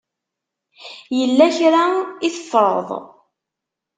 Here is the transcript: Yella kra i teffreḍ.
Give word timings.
Yella 1.17 1.45
kra 1.57 1.83
i 2.25 2.27
teffreḍ. 2.35 2.89